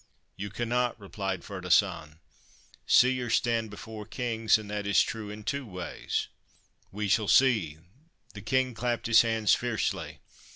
'You 0.35 0.49
cannot,' 0.49 0.99
replied 0.99 1.43
Ferdasan.' 1.43 2.17
Seers 2.97 3.35
stand 3.35 3.69
before 3.69 4.07
kings 4.07 4.57
and 4.57 4.67
that 4.71 4.87
is 4.87 5.03
true 5.03 5.29
in 5.29 5.43
two 5.43 5.63
ways.' 5.63 6.27
We 6.91 7.07
shall 7.07 7.27
see.' 7.27 7.77
The 8.33 8.41
King 8.41 8.73
clapped 8.73 9.05
his 9.05 9.21
hands 9.21 9.53
fiercely. 9.53 10.21